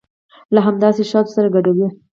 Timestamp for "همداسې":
0.67-1.03